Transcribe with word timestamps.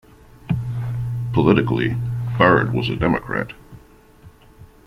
Politically, 1.31 1.95
Bard 2.35 2.73
was 2.73 2.89
a 2.89 2.95
Democrat. 2.95 3.53